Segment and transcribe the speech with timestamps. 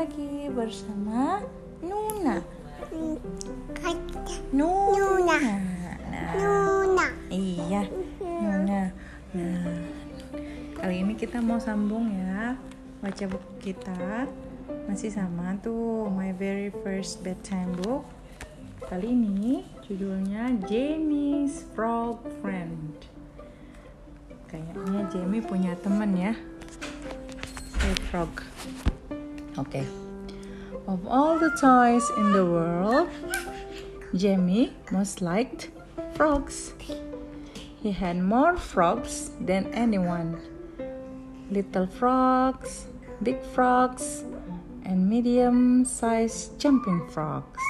[0.00, 1.44] lagi bersama
[1.84, 2.40] Nuna.
[4.48, 5.36] Nuna.
[6.08, 7.06] Nah, Nuna.
[7.28, 7.84] iya,
[8.16, 8.88] Nuna.
[9.36, 9.76] Nah,
[10.80, 12.56] kali ini kita mau sambung ya
[13.04, 14.24] baca buku kita.
[14.88, 18.08] Masih sama tuh My Very First Bedtime Book.
[18.88, 22.96] Kali ini judulnya Jamie's Frog Friend.
[24.48, 26.32] Kayaknya Jamie punya teman ya.
[27.84, 28.32] A frog.
[29.60, 29.84] Okay.
[30.88, 33.12] Of all the toys in the world,
[34.16, 35.68] Jamie most liked
[36.16, 36.72] frogs.
[37.76, 40.40] He had more frogs than anyone.
[41.52, 42.88] Little frogs,
[43.22, 44.24] big frogs,
[44.88, 47.60] and medium-sized jumping frogs.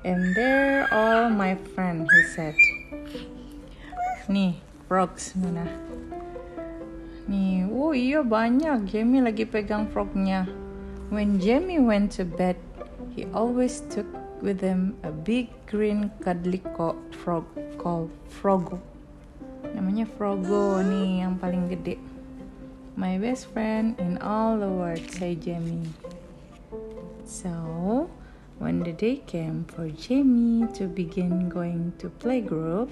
[0.00, 2.56] And they're all my friend, he said.
[4.32, 4.56] Nih,
[4.88, 5.68] frogs mana?
[7.28, 8.88] Nih, oh iya banyak.
[8.88, 10.65] Jamie lagi pegang frognya.
[11.06, 12.58] When Jamie went to bed,
[13.14, 14.10] he always took
[14.42, 16.58] with him a big green cuddly
[17.14, 17.46] frog
[17.78, 18.82] called Frogo.
[19.70, 22.02] Namanya Frogo nih yang paling gede.
[22.98, 25.94] My best friend in all the world, say Jamie.
[27.22, 28.10] So,
[28.58, 32.90] when the day came for Jamie to begin going to playgroup,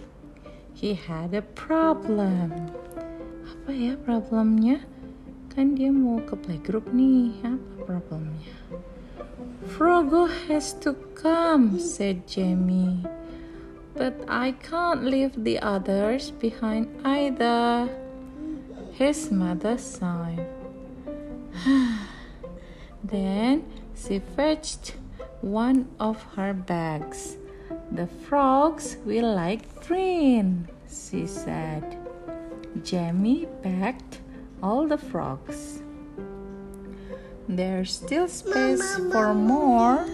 [0.71, 2.71] he had a problem.
[3.43, 4.87] Apa ya problemnya?
[5.55, 7.31] Kan dia mau ke playgroup nih.
[7.47, 8.59] Apa problemnya?
[9.71, 13.07] Frogo has to come, said Jamie.
[13.95, 17.87] But I can't leave the others behind either.
[18.99, 20.43] His mother sighed.
[23.07, 23.63] then
[23.95, 24.99] she fetched
[25.39, 27.39] one of her bags.
[27.95, 31.95] The frogs will like green, she said.
[32.83, 34.24] Jamie packed
[34.65, 35.85] all the frogs.
[37.45, 40.09] There's still space for more.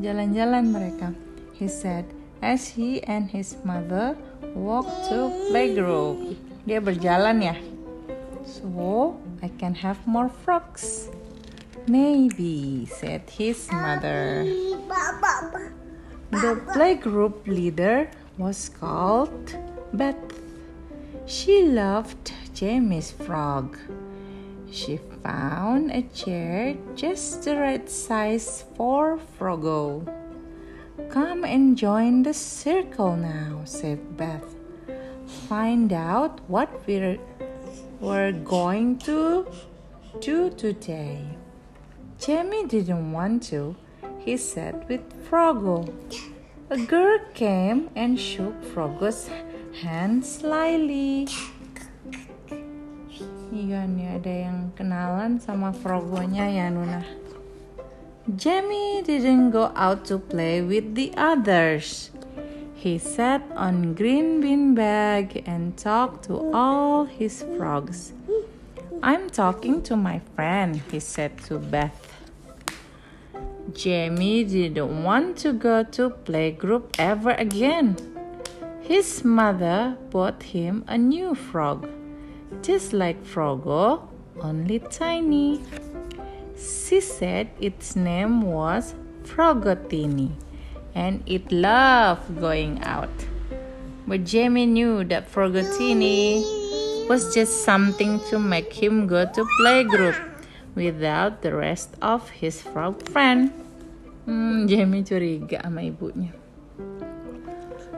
[0.00, 1.12] Jalan-jalan mereka,
[1.52, 2.08] he said
[2.40, 4.16] as he and his mother
[4.56, 6.40] walked to playgroup.
[6.64, 7.56] Dia berjalan ya.
[8.48, 11.12] So, I can have more frogs.
[11.84, 14.48] Maybe, said his mother.
[16.32, 18.08] The playgroup leader
[18.40, 19.52] was called
[19.92, 20.43] Beth.
[21.26, 23.78] She loved Jamie's frog.
[24.70, 30.04] She found a chair just the right size for Frogo.
[31.08, 34.54] Come and join the circle now, said Beth.
[35.48, 37.18] Find out what we're,
[38.00, 39.46] we're going to
[40.20, 41.24] do today.
[42.18, 43.76] Jamie didn't want to.
[44.18, 45.88] He said with Frogo.
[46.68, 49.53] A girl came and shook Frogo's hand
[50.22, 51.26] slyly.
[53.50, 57.02] Iya nih ada yang kenalan sama Frogonya ya Nuna.
[58.38, 62.14] Jamie didn't go out to play with the others.
[62.78, 68.14] He sat on green beanbag and talked to all his frogs.
[69.02, 72.14] I'm talking to my friend, he said to Beth.
[73.74, 78.13] Jamie didn't want to go to playgroup ever again.
[78.84, 81.88] His mother bought him a new frog,
[82.60, 84.06] just like Frogo,
[84.42, 85.64] only tiny.
[86.52, 90.36] She said its name was Frogotini
[90.94, 93.08] and it loved going out.
[94.06, 100.20] But Jamie knew that Frogotini was just something to make him go to playgroup
[100.74, 103.48] without the rest of his frog friend.
[104.26, 106.43] Hmm, Jamie curiga sama ibunya.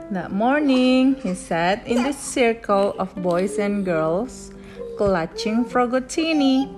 [0.07, 4.55] That morning, he sat in the circle of boys and girls,
[4.95, 6.71] clutching Frogotini.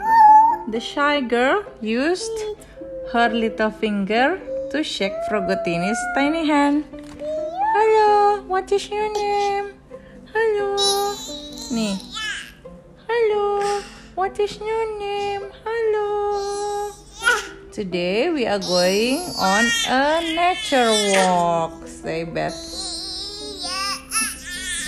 [0.74, 2.34] The shy girl used
[3.14, 4.42] her little finger
[4.74, 6.90] to shake Frogotini's tiny hand.
[7.22, 9.78] Hello, what is your name?
[10.34, 10.74] Hello.
[11.70, 12.02] Nih.
[13.06, 13.86] Hello,
[14.18, 15.54] what is your name?
[15.62, 16.90] Hello.
[17.70, 22.89] Today we are going on a nature walk, say Beth.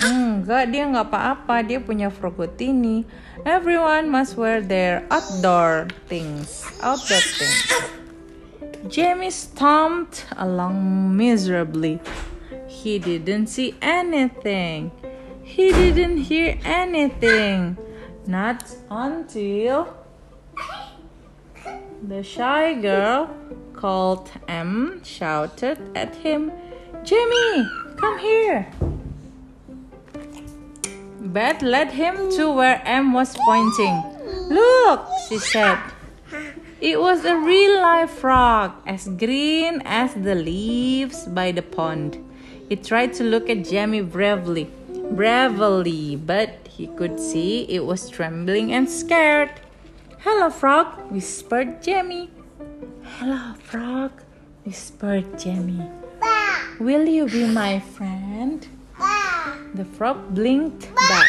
[0.02, 1.62] Enggak, dia nggak apa-apa.
[1.62, 3.06] Dia punya Frogotini.
[3.46, 6.66] Everyone must wear their outdoor things.
[6.82, 7.70] Outdoor things.
[8.90, 12.02] Jamie stomped along miserably.
[12.66, 14.90] He didn't see anything.
[15.46, 17.78] He didn't hear anything.
[18.26, 19.86] Not until
[22.02, 23.30] the shy girl
[23.74, 26.50] called M shouted at him,
[27.04, 27.66] Jamie,
[27.96, 28.66] come here.
[31.32, 34.04] Beth led him to where M was pointing.
[34.50, 35.78] Look, she said.
[36.78, 42.18] It was a real life frog, as green as the leaves by the pond.
[42.68, 44.68] He tried to look at Jamie bravely,
[45.12, 49.52] bravely, but he could see it was trembling and scared.
[50.18, 52.30] Hello, frog, whispered Jamie.
[53.16, 54.12] Hello, frog,
[54.64, 55.88] whispered Jamie.
[56.78, 58.66] Will you be my friend?
[59.74, 61.28] The frog blinked back.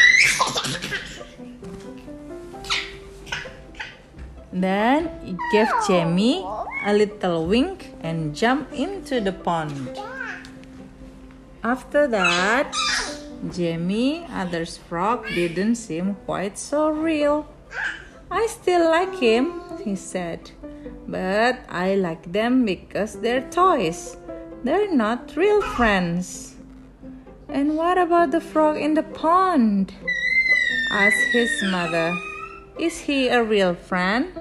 [4.52, 6.46] Then it gave Jamie
[6.86, 9.98] a little wink and jumped into the pond.
[11.64, 12.72] After that,
[13.50, 17.48] Jamie, other's frog, didn't seem quite so real.
[18.30, 20.50] I still like him, he said,
[21.08, 24.16] but I like them because they're toys.
[24.62, 26.53] They're not real friends.
[27.54, 29.94] And what about the frog in the pond?
[30.90, 32.10] asked his mother.
[32.82, 34.34] Is he a real friend?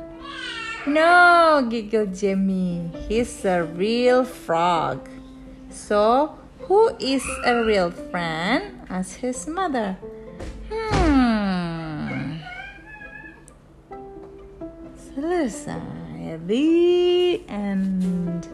[0.90, 2.90] No, giggled Jamie.
[3.08, 5.08] He's a real frog.
[5.70, 6.34] So,
[6.66, 8.82] who is a real friend?
[8.90, 9.94] asked his mother.
[10.74, 12.42] Hmm.
[14.98, 16.42] Selesai.
[16.50, 18.50] The end.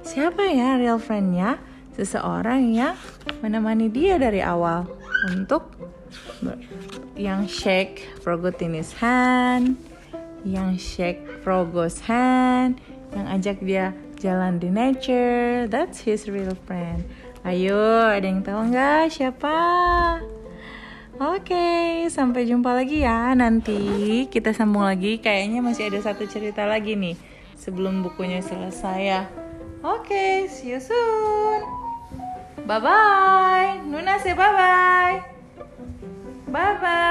[0.00, 1.60] Siapa ya real friendnya?
[2.00, 2.96] Seseorang yang
[3.44, 4.88] menemani dia dari awal
[5.28, 5.68] untuk
[7.12, 9.76] yang shake forgot in his hand,
[10.40, 12.80] yang shake Frogo's hand,
[13.12, 15.68] yang ajak dia jalan di nature.
[15.68, 17.04] That's his real friend.
[17.44, 19.56] Ayo, ada yang tahu nggak siapa?
[21.20, 23.36] Oke, okay, sampai jumpa lagi ya.
[23.36, 25.20] Nanti kita sambung lagi.
[25.20, 27.20] Kayaknya masih ada satu cerita lagi nih
[27.60, 29.28] sebelum bukunya selesai ya.
[29.84, 31.89] Oke, okay, see you soon.
[32.70, 33.80] Bye bye.
[33.84, 35.24] Nuna say bye bye.
[36.46, 37.09] Bye bye.